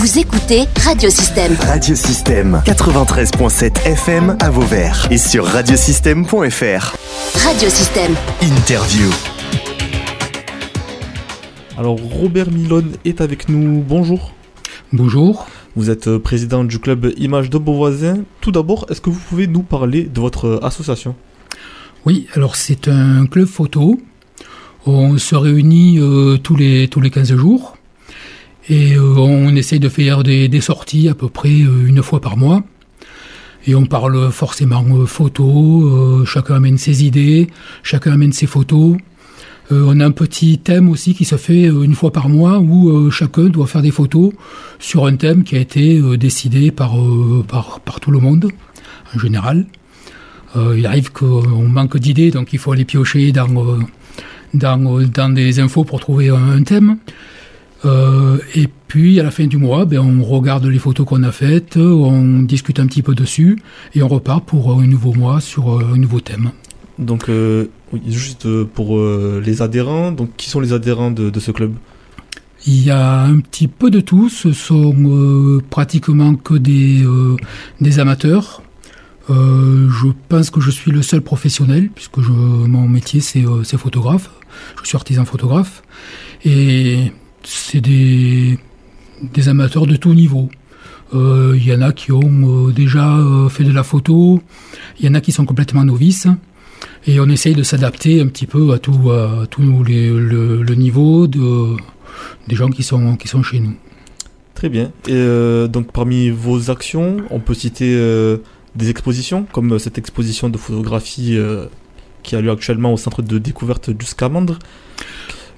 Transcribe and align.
Vous 0.00 0.18
écoutez 0.18 0.62
Radiosystème. 0.82 1.54
Radiosystème 1.60 2.62
93.7 2.64 3.84
FM 3.84 4.34
à 4.40 4.48
Vauvert 4.48 5.06
et 5.10 5.18
sur 5.18 5.44
radiosystème.fr. 5.44 6.96
Radiosystème. 7.44 8.14
Interview. 8.40 9.10
Alors 11.76 11.98
Robert 12.00 12.50
Milone 12.50 12.92
est 13.04 13.20
avec 13.20 13.50
nous. 13.50 13.84
Bonjour. 13.86 14.32
Bonjour. 14.94 15.46
Vous 15.76 15.90
êtes 15.90 16.08
euh, 16.08 16.18
président 16.18 16.64
du 16.64 16.78
club 16.78 17.12
Image 17.18 17.50
de 17.50 17.58
Beauvoisin. 17.58 18.24
Tout 18.40 18.52
d'abord, 18.52 18.86
est-ce 18.88 19.02
que 19.02 19.10
vous 19.10 19.20
pouvez 19.28 19.48
nous 19.48 19.62
parler 19.62 20.04
de 20.04 20.18
votre 20.18 20.46
euh, 20.46 20.64
association? 20.64 21.14
Oui, 22.06 22.26
alors 22.32 22.56
c'est 22.56 22.88
un 22.88 23.26
club 23.26 23.46
photo. 23.46 24.00
On 24.86 25.18
se 25.18 25.34
réunit 25.34 25.98
euh, 25.98 26.38
tous, 26.38 26.56
les, 26.56 26.88
tous 26.88 27.02
les 27.02 27.10
15 27.10 27.36
jours 27.36 27.76
et 28.68 28.94
euh, 28.94 29.14
on 29.16 29.54
essaye 29.56 29.80
de 29.80 29.88
faire 29.88 30.22
des, 30.22 30.60
sorties 30.60 31.08
à 31.08 31.14
peu 31.14 31.28
près 31.28 31.62
euh, 31.62 31.86
une 31.86 32.02
fois 32.02 32.20
par 32.20 32.36
mois. 32.36 32.62
Et 33.66 33.74
on 33.74 33.86
parle 33.86 34.30
forcément 34.30 34.84
euh, 34.92 35.06
photos, 35.06 36.26
chacun 36.26 36.56
amène 36.56 36.78
ses 36.78 37.04
idées, 37.04 37.48
chacun 37.82 38.12
amène 38.12 38.32
ses 38.32 38.46
photos. 38.46 38.96
on 39.70 40.00
a 40.00 40.06
un 40.06 40.10
petit 40.10 40.58
thème 40.58 40.88
aussi 40.88 41.14
qui 41.14 41.24
se 41.24 41.36
fait 41.36 41.64
une 41.66 41.94
fois 41.94 42.10
par 42.10 42.28
mois 42.28 42.58
où 42.58 43.10
chacun 43.10 43.44
doit 43.44 43.66
faire 43.66 43.82
des 43.82 43.92
photos 43.92 44.32
sur 44.78 45.06
un 45.06 45.14
thème 45.14 45.44
qui 45.44 45.56
a 45.56 45.60
été 45.60 46.00
décidé 46.16 46.72
par, 46.72 46.96
par, 47.46 48.00
tout 48.00 48.10
le 48.10 48.18
monde 48.18 48.50
en 49.14 49.18
général. 49.18 49.66
il 50.56 50.86
arrive 50.86 51.12
qu'on 51.12 51.68
manque 51.68 51.98
d'idées, 51.98 52.32
donc 52.32 52.52
il 52.52 52.58
faut 52.58 52.72
aller 52.72 52.84
piocher 52.84 53.30
dans, 53.30 53.46
dans, 54.54 55.06
dans 55.06 55.32
des 55.32 55.60
infos 55.60 55.84
pour 55.84 56.00
trouver 56.00 56.30
un 56.30 56.62
thème. 56.64 56.96
Euh, 57.84 58.38
et 58.54 58.68
puis 58.88 59.20
à 59.20 59.22
la 59.22 59.30
fin 59.30 59.46
du 59.46 59.56
mois, 59.56 59.84
ben, 59.84 60.00
on 60.00 60.24
regarde 60.24 60.66
les 60.66 60.78
photos 60.78 61.06
qu'on 61.06 61.22
a 61.22 61.32
faites, 61.32 61.76
on 61.76 62.42
discute 62.42 62.80
un 62.80 62.86
petit 62.86 63.02
peu 63.02 63.14
dessus 63.14 63.58
et 63.94 64.02
on 64.02 64.08
repart 64.08 64.44
pour 64.44 64.72
un 64.80 64.86
nouveau 64.86 65.14
mois 65.14 65.40
sur 65.40 65.78
euh, 65.78 65.94
un 65.94 65.96
nouveau 65.96 66.20
thème. 66.20 66.50
Donc 66.98 67.28
euh, 67.28 67.66
juste 68.08 68.46
pour 68.64 68.98
euh, 68.98 69.40
les 69.44 69.62
adhérents, 69.62 70.12
donc 70.12 70.30
qui 70.36 70.50
sont 70.50 70.60
les 70.60 70.72
adhérents 70.72 71.10
de, 71.10 71.30
de, 71.30 71.40
ce 71.40 71.50
club? 71.52 71.72
Il 72.66 72.84
y 72.84 72.90
a 72.90 73.22
un 73.22 73.38
petit 73.38 73.68
peu 73.68 73.90
de 73.90 74.00
tout, 74.00 74.28
ce 74.28 74.52
sont 74.52 75.62
pratiquement 75.70 76.34
que 76.34 76.54
des, 76.54 77.02
des 77.80 77.98
amateurs. 78.00 78.62
je 79.28 80.08
pense 80.28 80.50
que 80.50 80.60
je 80.60 80.70
suis 80.70 80.90
le 80.90 81.00
seul 81.00 81.22
professionnel 81.22 81.88
puisque 81.94 82.20
je, 82.20 82.32
mon 82.32 82.86
métier 82.86 83.20
c'est 83.20 83.78
photographe. 83.78 84.30
Je 84.82 84.88
suis 84.88 84.96
artisan 84.96 85.24
photographe 85.24 85.82
et 86.44 87.12
c'est 87.42 87.80
des, 87.80 88.58
amateurs 89.46 89.86
de 89.86 89.96
tout 89.96 90.14
niveau. 90.14 90.48
Il 91.12 91.18
euh, 91.18 91.58
y 91.58 91.74
en 91.74 91.82
a 91.82 91.92
qui 91.92 92.12
ont 92.12 92.68
euh, 92.68 92.72
déjà 92.72 93.16
euh, 93.16 93.48
fait 93.48 93.64
de 93.64 93.72
la 93.72 93.82
photo, 93.82 94.40
il 94.98 95.06
y 95.06 95.08
en 95.08 95.14
a 95.14 95.20
qui 95.20 95.32
sont 95.32 95.44
complètement 95.44 95.84
novices, 95.84 96.28
et 97.06 97.18
on 97.18 97.28
essaye 97.28 97.54
de 97.54 97.64
s'adapter 97.64 98.20
un 98.20 98.28
petit 98.28 98.46
peu 98.46 98.72
à 98.72 98.78
tout, 98.78 99.00
les, 99.84 100.08
le, 100.08 100.74
niveau 100.74 101.26
de, 101.26 101.76
des 102.46 102.54
gens 102.54 102.68
qui 102.68 102.84
sont, 102.84 103.16
qui 103.16 103.26
sont 103.26 103.42
chez 103.42 103.58
nous. 103.58 103.74
Très 104.54 104.68
bien. 104.68 104.92
Et 105.08 105.68
donc 105.68 105.90
parmi 105.92 106.30
vos 106.30 106.70
actions, 106.70 107.16
on 107.30 107.40
peut 107.40 107.54
citer 107.54 107.96
des 108.76 108.90
expositions, 108.90 109.46
comme 109.50 109.78
cette 109.78 109.98
exposition 109.98 110.48
de 110.48 110.58
photographie 110.58 111.36
qui 112.22 112.36
a 112.36 112.40
lieu 112.40 112.50
actuellement 112.50 112.92
au 112.92 112.96
centre 112.96 113.22
de 113.22 113.38
découverte 113.38 113.90
du 113.90 114.06
Scamandre. 114.06 114.58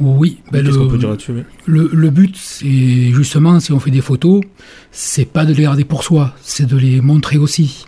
Oui, 0.00 0.38
ben 0.50 0.64
le, 0.64 0.74
oui. 0.78 1.44
le, 1.66 1.90
le, 1.92 2.10
but, 2.10 2.34
c'est 2.34 3.12
justement, 3.12 3.60
si 3.60 3.70
on 3.72 3.78
fait 3.78 3.90
des 3.90 4.00
photos, 4.00 4.40
c'est 4.92 5.26
pas 5.26 5.44
de 5.44 5.52
les 5.52 5.64
garder 5.64 5.84
pour 5.84 6.04
soi, 6.04 6.34
c'est 6.40 6.64
de 6.64 6.76
les 6.76 7.02
montrer 7.02 7.36
aussi. 7.36 7.84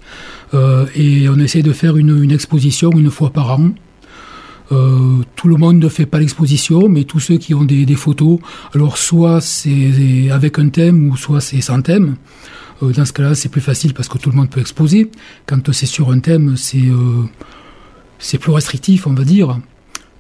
Euh, 0.52 0.84
et 0.94 1.30
on 1.30 1.38
essaie 1.38 1.62
de 1.62 1.72
faire 1.72 1.96
une, 1.96 2.22
une, 2.22 2.30
exposition 2.30 2.90
une 2.92 3.10
fois 3.10 3.30
par 3.30 3.58
an. 3.58 3.70
Euh, 4.73 5.23
tout 5.36 5.48
le 5.48 5.56
monde 5.56 5.78
ne 5.78 5.89
fait 5.89 6.05
pas 6.05 6.18
l'exposition, 6.18 6.86
mais 6.86 7.05
tous 7.05 7.20
ceux 7.20 7.39
qui 7.39 7.55
ont 7.55 7.64
des, 7.64 7.86
des 7.86 7.95
photos, 7.95 8.40
alors 8.74 8.98
soit 8.98 9.40
c'est 9.40 10.30
avec 10.30 10.58
un 10.58 10.68
thème 10.68 11.08
ou 11.08 11.17
soit 11.17 11.40
c'est 11.40 11.62
sans 11.62 11.80
thème. 11.80 12.17
Euh, 12.83 12.92
dans 12.92 13.06
ce 13.06 13.14
cas-là, 13.14 13.34
c'est 13.34 13.48
plus 13.48 13.62
facile 13.62 13.94
parce 13.94 14.08
que 14.08 14.18
tout 14.18 14.29
le 14.29 14.36
monde 14.36 14.50
peut 14.50 14.61
exposer. 14.61 15.11
Quand 15.46 15.73
c'est 15.73 15.86
sur 15.86 16.11
un 16.11 16.18
thème, 16.18 16.56
c'est 16.58 16.90
c'est 18.18 18.39
plus 18.39 18.52
restrictif, 18.52 19.06
on 19.06 19.14
va 19.14 19.24
dire 19.24 19.58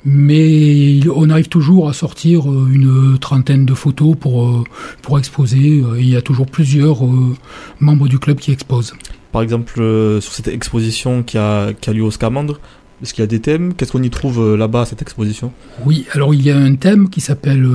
mais 0.04 1.00
on 1.14 1.30
arrive 1.30 1.48
toujours 1.48 1.88
à 1.88 1.92
sortir 1.92 2.50
euh, 2.50 2.68
une 2.72 3.18
trentaine 3.18 3.64
de 3.64 3.74
photos 3.74 4.16
pour, 4.18 4.48
euh, 4.48 4.64
pour 5.00 5.18
exposer. 5.18 5.82
Il 5.96 6.08
y 6.08 6.16
a 6.16 6.22
toujours 6.22 6.46
plusieurs 6.46 7.04
euh, 7.04 7.36
membres 7.80 8.08
du 8.08 8.18
club 8.18 8.38
qui 8.38 8.52
exposent. 8.52 8.94
Par 9.30 9.42
exemple, 9.42 9.76
sur 10.20 10.32
cette 10.32 10.48
exposition 10.48 11.22
qui 11.22 11.38
a, 11.38 11.72
qui 11.72 11.88
a 11.88 11.92
lieu 11.94 12.02
au 12.02 12.10
Scamandre, 12.10 12.60
est-ce 13.02 13.14
qu'il 13.14 13.22
y 13.22 13.24
a 13.24 13.28
des 13.28 13.40
thèmes? 13.40 13.72
Qu'est-ce 13.72 13.92
qu'on 13.92 14.02
y 14.02 14.10
trouve 14.10 14.56
là-bas 14.56 14.82
à 14.82 14.84
cette 14.84 15.00
exposition? 15.00 15.52
Oui, 15.86 16.04
alors 16.12 16.34
il 16.34 16.42
y 16.42 16.50
a 16.50 16.58
un 16.58 16.74
thème 16.74 17.08
qui 17.08 17.22
s'appelle 17.22 17.66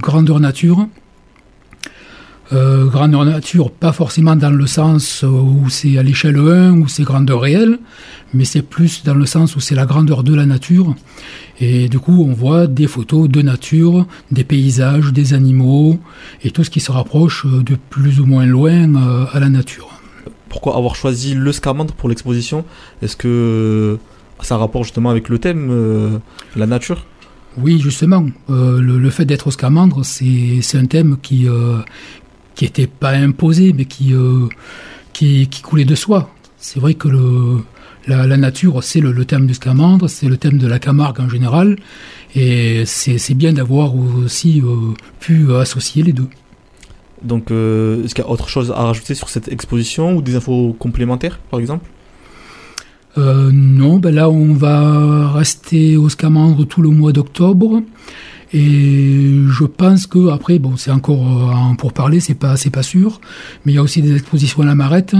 Grandeur 0.00 0.38
Nature. 0.38 0.86
Euh, 2.52 2.86
grandeur 2.86 3.24
nature, 3.24 3.70
pas 3.70 3.92
forcément 3.92 4.34
dans 4.34 4.50
le 4.50 4.66
sens 4.66 5.22
où 5.22 5.68
c'est 5.68 5.98
à 5.98 6.02
l'échelle 6.02 6.36
1, 6.36 6.72
où 6.72 6.88
c'est 6.88 7.04
grandeur 7.04 7.42
réelle, 7.42 7.78
mais 8.34 8.44
c'est 8.44 8.62
plus 8.62 9.04
dans 9.04 9.14
le 9.14 9.24
sens 9.24 9.54
où 9.54 9.60
c'est 9.60 9.76
la 9.76 9.86
grandeur 9.86 10.24
de 10.24 10.34
la 10.34 10.46
nature. 10.46 10.96
Et 11.60 11.88
du 11.88 12.00
coup, 12.00 12.26
on 12.28 12.32
voit 12.32 12.66
des 12.66 12.88
photos 12.88 13.28
de 13.28 13.40
nature, 13.42 14.04
des 14.32 14.42
paysages, 14.42 15.12
des 15.12 15.32
animaux, 15.32 16.00
et 16.42 16.50
tout 16.50 16.64
ce 16.64 16.70
qui 16.70 16.80
se 16.80 16.90
rapproche 16.90 17.46
de 17.46 17.76
plus 17.88 18.18
ou 18.18 18.26
moins 18.26 18.46
loin 18.46 18.96
euh, 18.96 19.26
à 19.32 19.38
la 19.38 19.48
nature. 19.48 19.88
Pourquoi 20.48 20.76
avoir 20.76 20.96
choisi 20.96 21.34
le 21.34 21.52
scamandre 21.52 21.94
pour 21.94 22.08
l'exposition? 22.08 22.64
Est-ce 23.00 23.16
que 23.16 23.98
ça 24.40 24.56
a 24.56 24.58
rapport 24.58 24.82
justement 24.82 25.10
avec 25.10 25.28
le 25.28 25.38
thème, 25.38 25.68
euh, 25.70 26.18
la 26.56 26.66
nature? 26.66 27.06
Oui, 27.58 27.80
justement, 27.80 28.26
euh, 28.48 28.80
le, 28.80 28.98
le, 28.98 29.10
fait 29.10 29.24
d'être 29.24 29.48
au 29.48 29.50
scamandre, 29.50 30.04
c'est 30.04 30.60
un 30.74 30.86
thème 30.86 31.16
qui, 31.20 31.48
euh, 31.48 31.78
qui 32.60 32.66
n'était 32.66 32.86
pas 32.86 33.12
imposé, 33.12 33.72
mais 33.72 33.86
qui, 33.86 34.12
euh, 34.12 34.46
qui, 35.14 35.48
qui, 35.48 35.62
coulait 35.62 35.86
de 35.86 35.94
soi. 35.94 36.28
C'est 36.58 36.78
vrai 36.78 36.92
que 36.92 37.08
le, 37.08 37.62
la, 38.06 38.26
la 38.26 38.36
nature, 38.36 38.84
c'est 38.84 39.00
le, 39.00 39.12
le, 39.12 39.24
thème 39.24 39.46
du 39.46 39.54
Scamandre, 39.54 40.10
c'est 40.10 40.26
le 40.26 40.36
thème 40.36 40.58
de 40.58 40.66
la 40.66 40.78
Camargue 40.78 41.20
en 41.20 41.28
général, 41.30 41.78
et 42.36 42.84
c'est 42.84 43.32
bien 43.32 43.54
d'avoir 43.54 43.96
aussi 43.96 44.60
euh, 44.60 44.92
pu 45.20 45.54
associer 45.54 46.02
les 46.02 46.12
deux. 46.12 46.28
Donc, 47.22 47.50
euh, 47.50 48.04
est-ce 48.04 48.14
qu'il 48.14 48.24
y 48.24 48.26
a 48.26 48.30
autre 48.30 48.50
chose 48.50 48.70
à 48.72 48.82
rajouter 48.82 49.14
sur 49.14 49.30
cette 49.30 49.48
exposition 49.48 50.14
ou 50.14 50.20
des 50.20 50.36
infos 50.36 50.76
complémentaires, 50.78 51.38
par 51.50 51.60
exemple? 51.60 51.86
Euh, 53.16 53.50
Non, 53.50 53.96
ben 53.96 54.14
là, 54.14 54.28
on 54.28 54.52
va 54.52 55.30
rester 55.30 55.96
au 55.96 56.10
Scamandre 56.10 56.66
tout 56.66 56.82
le 56.82 56.90
mois 56.90 57.12
d'octobre. 57.12 57.80
Et 58.52 59.32
je 59.48 59.64
pense 59.64 60.06
que 60.06 60.30
après, 60.30 60.58
bon, 60.58 60.76
c'est 60.76 60.90
encore 60.90 61.24
euh, 61.24 61.74
pour 61.76 61.92
parler, 61.92 62.18
c'est 62.18 62.34
pas, 62.34 62.56
c'est 62.56 62.70
pas 62.70 62.82
sûr, 62.82 63.20
mais 63.64 63.72
il 63.72 63.74
y 63.76 63.78
a 63.78 63.82
aussi 63.82 64.02
des 64.02 64.14
expositions 64.16 64.62
à 64.62 64.66
la 64.66 64.74
Marette, 64.74 65.14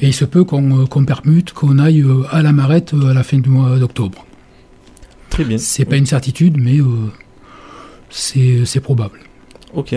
et 0.00 0.06
il 0.08 0.14
se 0.14 0.24
peut 0.24 0.44
qu'on 0.44 0.86
qu 0.86 1.04
permute 1.04 1.52
qu'on 1.52 1.78
aille 1.78 2.00
euh, 2.00 2.22
à 2.30 2.40
la 2.42 2.52
Marette 2.52 2.94
à 2.94 3.12
la 3.12 3.22
fin 3.22 3.38
du 3.38 3.50
mois 3.50 3.78
d'octobre. 3.78 4.24
Très 5.28 5.44
bien. 5.44 5.58
C'est 5.58 5.84
pas 5.84 5.96
une 5.96 6.06
certitude, 6.06 6.56
mais 6.58 6.80
euh, 6.80 7.10
c'est 8.10 8.80
probable. 8.80 9.20
Ok. 9.74 9.94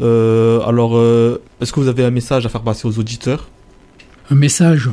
Euh, 0.00 0.60
alors, 0.66 0.96
euh, 0.96 1.40
est-ce 1.60 1.72
que 1.72 1.80
vous 1.80 1.88
avez 1.88 2.04
un 2.04 2.10
message 2.10 2.46
à 2.46 2.48
faire 2.48 2.62
passer 2.62 2.86
aux 2.86 2.98
auditeurs? 2.98 3.48
Un 4.30 4.34
message? 4.34 4.90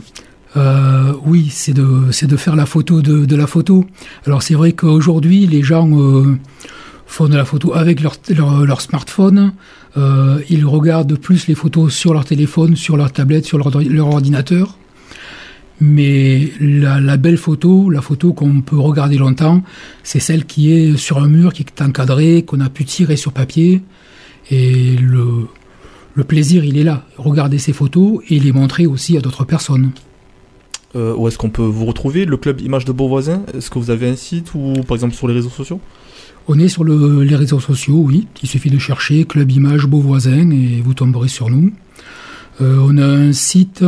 Euh, 0.55 1.13
oui, 1.25 1.49
c'est 1.49 1.73
de, 1.73 2.25
de 2.25 2.37
faire 2.37 2.55
la 2.55 2.65
photo 2.65 3.01
de, 3.01 3.25
de 3.25 3.35
la 3.35 3.47
photo. 3.47 3.85
Alors 4.27 4.43
c'est 4.43 4.53
vrai 4.53 4.73
qu'aujourd'hui, 4.73 5.47
les 5.47 5.63
gens 5.63 5.89
euh, 5.99 6.37
font 7.13 7.27
de 7.27 7.35
la 7.37 7.45
photo 7.45 7.75
avec 7.75 8.01
leur, 8.01 8.81
smartphone. 8.81 9.53
Euh, 9.97 10.39
ils 10.49 10.65
regardent 10.65 11.15
plus 11.15 11.45
les 11.45 11.53
photos 11.53 11.93
sur 11.93 12.11
leur 12.11 12.25
téléphone, 12.25 12.75
sur 12.75 12.97
leur 12.97 13.11
tablette, 13.11 13.45
sur 13.45 13.59
leur, 13.59 14.07
ordinateur. 14.07 14.79
Mais 15.79 16.51
la, 16.59 17.17
belle 17.17 17.37
photo, 17.37 17.91
la 17.91 18.01
photo 18.01 18.33
qu'on 18.33 18.61
peut 18.61 18.79
regarder 18.79 19.17
longtemps, 19.17 19.61
c'est 20.01 20.19
celle 20.19 20.45
qui 20.45 20.71
est 20.71 20.97
sur 20.97 21.19
un 21.19 21.27
mur, 21.27 21.53
qui 21.53 21.61
est 21.61 21.81
encadrée, 21.83 22.43
qu'on 22.47 22.61
a 22.61 22.69
pu 22.69 22.83
tirer 22.83 23.15
sur 23.15 23.31
papier. 23.31 23.83
Et 24.49 24.95
le 24.95 26.23
plaisir, 26.23 26.65
il 26.65 26.79
est 26.79 26.83
là. 26.83 27.05
Regarder 27.17 27.59
ces 27.59 27.73
photos 27.73 28.23
et 28.27 28.39
les 28.39 28.51
montrer 28.51 28.87
aussi 28.87 29.17
à 29.17 29.21
d'autres 29.21 29.45
personnes. 29.45 29.91
Euh, 30.95 31.15
où 31.15 31.27
est-ce 31.27 31.39
qu'on 31.39 31.49
peut 31.49 31.63
vous 31.63 31.85
retrouver 31.85 32.25
Le 32.25 32.37
club 32.37 32.61
Image 32.61 32.85
de 32.85 32.91
Beauvoisin 32.91 33.41
Est-ce 33.53 33.71
que 33.71 33.79
vous 33.79 33.89
avez 33.89 34.07
un 34.07 34.15
site 34.15 34.53
ou 34.53 34.73
par 34.87 34.95
exemple 34.95 35.15
sur 35.15 35.27
les 35.27 35.33
réseaux 35.33 35.49
sociaux 35.49 35.79
On 36.47 36.59
est 36.59 36.67
sur 36.67 36.83
le, 36.83 37.23
les 37.23 37.35
réseaux 37.35 37.59
sociaux, 37.59 37.97
oui. 37.97 38.27
Il 38.43 38.49
suffit 38.49 38.69
de 38.69 38.77
chercher 38.77 39.25
Club 39.25 39.49
Image 39.49 39.87
Beauvoisin 39.87 40.51
et 40.51 40.81
vous 40.81 40.93
tomberez 40.93 41.29
sur 41.29 41.49
nous. 41.49 41.71
Euh, 42.61 42.77
on 42.83 42.97
a 42.99 43.05
un 43.05 43.33
site 43.33 43.83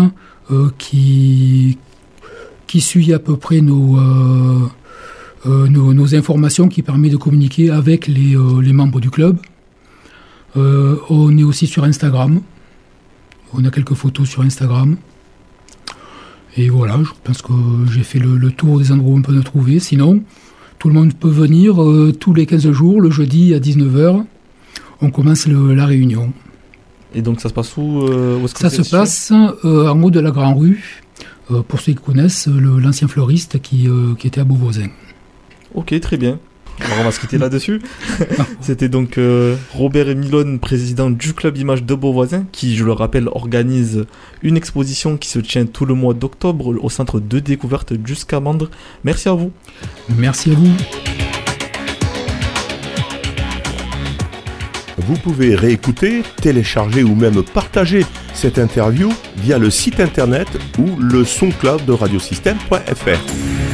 euh, 0.50 0.70
qui, 0.80 1.78
qui 2.66 2.82
suit 2.82 3.14
à 3.14 3.20
peu 3.20 3.38
près 3.38 3.62
nos, 3.62 4.00
nos, 5.46 5.94
nos, 5.94 6.16
informations, 6.16 6.70
qui 6.70 6.82
permet 6.82 7.10
de 7.10 7.18
communiquer 7.18 7.70
avec 7.70 8.08
les, 8.08 8.36
les 8.64 8.74
membres 8.74 9.00
du 9.00 9.12
club. 9.12 9.38
on 10.56 11.38
est 11.38 11.44
aussi 11.44 11.68
sur 11.68 11.84
Instagram. 11.84 12.42
on 13.54 13.64
a 13.64 13.70
quelques 13.70 13.94
photos 13.94 14.28
sur 14.28 14.42
Instagram. 14.42 14.98
Et 16.58 16.70
voilà, 16.70 16.98
je 17.04 17.10
pense 17.24 17.42
que 17.42 17.52
j'ai 17.92 18.04
fait 18.04 18.20
le, 18.20 18.38
le 18.38 18.52
tour 18.52 18.80
des 18.80 18.92
endroits 18.92 19.14
où 19.14 19.18
on 19.18 19.22
peut 19.22 19.34
nous 19.34 19.44
trouver. 19.44 19.80
Sinon, 19.80 20.22
tout 20.80 20.88
le 20.88 20.94
monde 20.94 21.14
peut 21.14 21.30
venir 21.30 21.82
euh, 21.84 22.14
tous 22.18 22.34
les 22.34 22.46
15 22.46 22.72
jours, 22.72 23.02
le 23.02 23.10
jeudi 23.12 23.54
à 23.54 23.60
19h. 23.60 24.24
On 25.02 25.10
commence 25.12 25.48
le- 25.48 25.74
la 25.76 25.86
réunion. 25.86 26.32
Et 27.14 27.22
donc 27.22 27.42
ça 27.42 27.50
se 27.50 27.54
passe 27.54 27.76
où, 27.78 28.02
euh, 28.04 28.38
où 28.42 28.48
Ça 28.48 28.70
se 28.70 28.90
passe 28.90 29.32
euh, 29.66 29.88
en 29.90 30.02
haut 30.04 30.12
de 30.12 30.20
la 30.20 30.32
Grand 30.32 30.54
Rue, 30.54 31.04
pour 31.68 31.80
ceux 31.80 31.94
qui 31.94 32.02
connaissent, 32.04 32.48
l'ancien 32.48 33.08
fleuriste 33.08 33.62
qui, 33.62 33.88
qui 34.18 34.28
était 34.28 34.42
à 34.42 34.44
Beauvoisin. 34.44 34.88
Ok, 35.74 35.98
très 36.00 36.18
bien. 36.18 36.40
Alors 36.82 36.98
on 37.00 37.04
va 37.04 37.12
se 37.12 37.20
quitter 37.20 37.38
là-dessus. 37.38 37.82
C'était 38.62 38.90
donc 38.90 39.18
euh, 39.18 39.56
Robert 39.72 40.14
Milone, 40.16 40.60
président 40.60 41.10
du 41.10 41.34
club 41.34 41.58
Image 41.58 41.84
de 41.84 41.96
Beauvoisin, 41.96 42.46
qui, 42.52 42.76
je 42.76 42.84
le 42.84 42.92
rappelle, 42.92 43.28
organise 43.30 44.06
une 44.44 44.58
exposition 44.58 45.18
qui 45.18 45.30
se 45.30 45.40
tient 45.40 45.66
tout 45.66 45.86
le 45.86 45.94
mois 45.94 46.14
d'octobre 46.14 46.76
au 46.82 46.90
centre 46.90 47.20
de 47.20 47.40
découverte 47.40 47.94
du 47.94 48.16
Scamandre. 48.16 48.70
Merci 49.04 49.30
à 49.30 49.34
vous. 49.34 49.52
Merci 50.18 50.52
à 50.52 50.56
vous. 50.56 50.74
Vous 54.98 55.16
pouvez 55.16 55.56
réécouter, 55.56 56.24
télécharger 56.42 57.04
ou 57.04 57.16
même 57.16 57.44
partager 57.44 58.06
cette 58.34 58.58
interview 58.58 59.14
via 59.38 59.58
le 59.58 59.70
site 59.70 60.00
internet 60.00 60.48
ou 60.80 61.00
le 61.00 61.24
soncloud 61.24 61.86
de 61.86 61.92
radiosystème.fr. 61.92 63.65